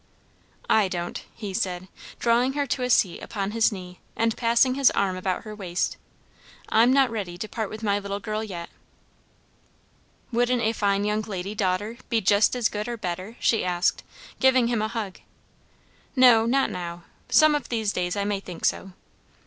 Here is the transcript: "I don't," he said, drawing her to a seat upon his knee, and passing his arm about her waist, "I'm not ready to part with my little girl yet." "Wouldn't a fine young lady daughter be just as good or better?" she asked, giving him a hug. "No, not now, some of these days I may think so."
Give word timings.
"I 0.67 0.87
don't," 0.87 1.23
he 1.35 1.53
said, 1.53 1.87
drawing 2.19 2.53
her 2.53 2.65
to 2.65 2.81
a 2.81 2.89
seat 2.89 3.21
upon 3.21 3.51
his 3.51 3.71
knee, 3.71 3.99
and 4.15 4.35
passing 4.35 4.73
his 4.73 4.89
arm 4.89 5.15
about 5.15 5.43
her 5.43 5.53
waist, 5.53 5.95
"I'm 6.69 6.91
not 6.91 7.11
ready 7.11 7.37
to 7.37 7.47
part 7.47 7.69
with 7.69 7.83
my 7.83 7.99
little 7.99 8.19
girl 8.19 8.43
yet." 8.43 8.71
"Wouldn't 10.31 10.63
a 10.63 10.73
fine 10.73 11.03
young 11.03 11.21
lady 11.21 11.53
daughter 11.53 11.97
be 12.09 12.19
just 12.19 12.55
as 12.55 12.67
good 12.67 12.87
or 12.87 12.97
better?" 12.97 13.35
she 13.39 13.63
asked, 13.63 14.01
giving 14.39 14.69
him 14.69 14.81
a 14.81 14.87
hug. 14.87 15.19
"No, 16.15 16.47
not 16.47 16.71
now, 16.71 17.03
some 17.29 17.53
of 17.53 17.69
these 17.69 17.93
days 17.93 18.15
I 18.15 18.23
may 18.23 18.39
think 18.39 18.65
so." 18.65 18.93